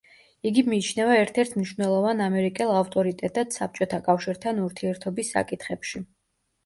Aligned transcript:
იგი 0.51 0.61
მიიჩნევა 0.69 1.17
ერთ-ერთ 1.25 1.53
მნიშვნელოვან 1.59 2.25
ამერიკელ 2.29 2.73
ავტორიტეტად 2.77 3.55
საბჭოთა 3.59 4.01
კავშირთან 4.09 4.63
ურთიერთობის 4.67 5.31
საკითხებში. 5.37 6.03